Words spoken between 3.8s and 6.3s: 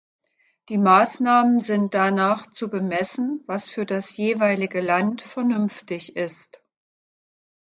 das jeweilige Land vernünftig